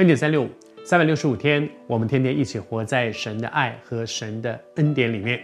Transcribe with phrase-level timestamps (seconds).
[0.00, 0.48] 恩典三六五，
[0.82, 5.38] 三百六十五天，我们天天一起活在神的爱和神的恩典里面。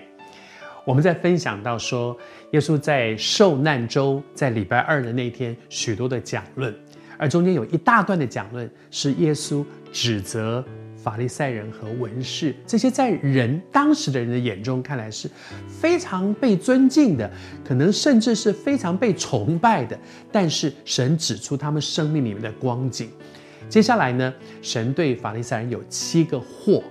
[0.87, 2.17] 我们在分享到说，
[2.53, 6.75] 耶稣在受难周，在礼拜二的那天，许多的讲论，
[7.19, 9.63] 而中间有一大段的讲论是耶稣
[9.93, 10.65] 指责
[10.97, 15.29] 法利赛人和文士，这些在人当时的人的眼中看来是
[15.69, 17.31] 非常被尊敬的，
[17.63, 19.99] 可能甚至是非常被崇拜的，
[20.33, 23.11] 但是神指出他们生命里面的光景。
[23.69, 26.83] 接下来呢，神对法利赛人有七个祸，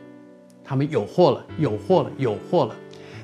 [0.64, 2.76] 他们有祸了，有祸了，有祸了。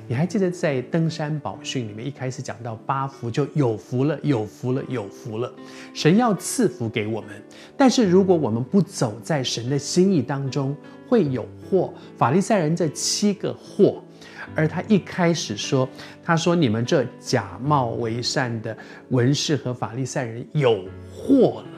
[0.08, 5.52] 你还记得在登山宝训里面一开始讲到八福，就有福了，有福了，有福了。
[5.94, 7.30] 神要赐福给我们，
[7.76, 10.74] 但是如果我们不走在神的心意当中，
[11.08, 11.92] 会有祸。
[12.16, 14.02] 法利赛人这七个祸，
[14.56, 15.88] 而他一开始说，
[16.24, 18.76] 他说你们这假冒为善的
[19.10, 21.71] 文士和法利赛人有祸了。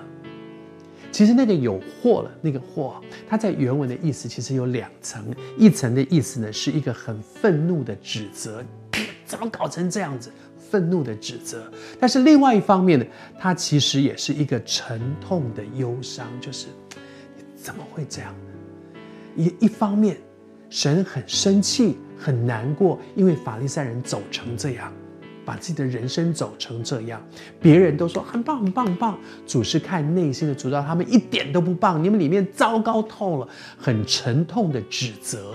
[1.15, 5.25] 其实那个有祸了，那个祸，它在原文的意思其实有两层，
[5.57, 8.65] 一层的意思呢是一个很愤怒的指责，
[9.25, 10.29] 怎么搞成这样子？
[10.69, 11.71] 愤怒的指责。
[12.01, 13.07] 但是另外一方面呢，
[13.39, 16.67] 它其实也是一个沉痛的忧伤，就是
[17.55, 18.35] 怎么会这样？
[19.37, 20.17] 一一方面，
[20.69, 24.93] 神很生气，很难过，因为法利赛人走成这样。
[25.45, 27.23] 把自己的人生走成这样，
[27.61, 35.55] 别人都说很棒很棒很棒，主是看内心的，主道他们一点都不棒，你们里面糟糕透了，很沉痛的指责。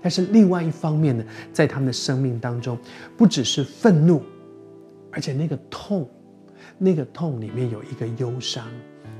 [0.00, 2.76] 但是另外一方面呢，在他们的生命当中，
[3.16, 4.22] 不只是愤怒，
[5.10, 6.08] 而且那个痛，
[6.78, 8.66] 那个痛里面有一个忧伤，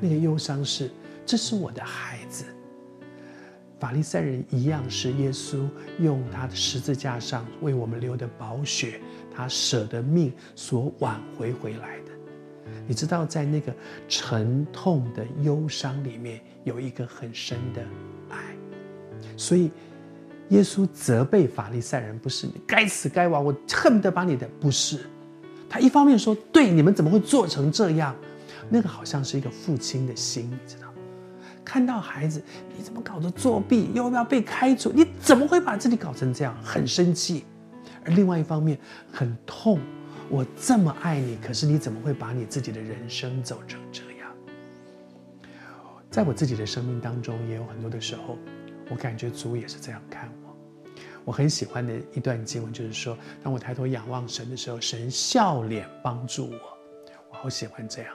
[0.01, 0.91] 那个忧伤是，
[1.25, 2.45] 这是我的孩子。
[3.83, 9.01] 法利赛人一样是耶稣用他的十字架上为我们流的宝血，
[9.35, 12.13] 他舍的命所挽回回来的。
[12.87, 13.75] 你知道，在那个
[14.07, 17.83] 沉痛的忧伤里面，有一个很深的
[18.31, 18.39] 爱。
[19.37, 19.69] 所以，
[20.51, 25.01] 耶稣责备法利赛人，不是你该死该亡，我恨不得把你的，不是。
[25.69, 28.15] 他一方面说，对，你们怎么会做成这样？
[28.71, 30.92] 那个好像是一个父亲的心，你知道。
[31.65, 32.43] 看到孩子，
[32.77, 34.91] 你怎么搞的作弊，又要不要被开除？
[34.93, 36.57] 你怎么会把自己搞成这样？
[36.63, 37.45] 很生气，
[38.05, 38.79] 而另外一方面
[39.13, 39.81] 很痛。
[40.29, 44.31] 我这么爱你，可是你怎么会把你自己的人生走成这样？
[46.11, 48.39] 在我自己的生命当中，也有很多的时候，
[48.89, 50.57] 我感觉主也是这样看我。
[51.25, 56.59] 我很喜欢的一段经文就是说，当我抬头仰望神的时候，神笑脸帮助我。
[57.31, 58.13] 我好喜欢这样。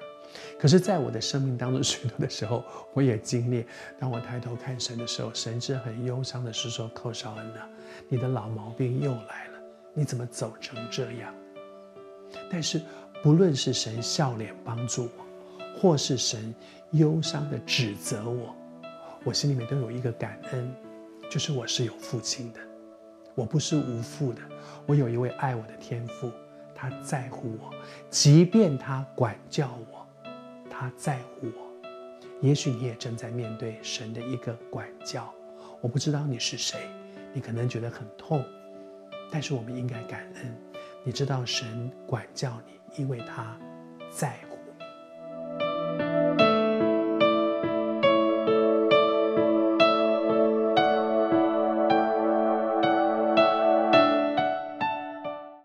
[0.59, 3.65] 可是，在我的生命当中， 许多的时候，我也经历。
[3.99, 7.67] 当我抬头看神的时候，神是很忧伤的，是说：“寇绍恩啊，
[8.09, 9.59] 你的老毛病又来了，
[9.93, 11.33] 你怎么走成这样？”
[12.51, 12.81] 但是，
[13.23, 15.25] 不论是神笑脸帮助我，
[15.79, 16.53] 或是神
[16.91, 18.55] 忧伤的指责我，
[19.23, 20.73] 我心里面都有一个感恩，
[21.29, 22.59] 就是我是有父亲的，
[23.35, 24.41] 我不是无父的，
[24.85, 26.31] 我有一位爱我的天父，
[26.75, 27.73] 他在乎我，
[28.09, 30.06] 即便他管教我。
[30.79, 31.89] 他在乎我，
[32.39, 35.33] 也许你也正在面对神的一个管教，
[35.81, 36.87] 我不知道你是谁，
[37.33, 38.45] 你可能觉得很痛，
[39.31, 40.55] 但是我们应该感恩，
[41.03, 43.57] 你知道神管教你，因为他
[44.11, 44.56] 在乎。